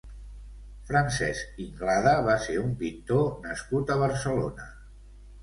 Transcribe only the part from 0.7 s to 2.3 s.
Francesc Inglada